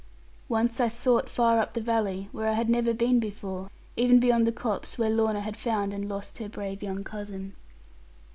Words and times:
Once 0.49 0.79
I 0.79 0.87
sought 0.87 1.29
far 1.29 1.59
up 1.59 1.73
the 1.75 1.79
valley, 1.79 2.27
where 2.31 2.47
I 2.47 2.53
had 2.53 2.67
never 2.69 2.91
been 2.91 3.19
before, 3.19 3.69
even 3.95 4.19
beyond 4.19 4.47
the 4.47 4.51
copse 4.51 4.97
where 4.97 5.11
Lorna 5.11 5.41
had 5.41 5.55
found 5.55 5.93
and 5.93 6.09
lost 6.09 6.39
her 6.39 6.49
brave 6.49 6.81
young 6.81 7.03
cousin. 7.03 7.53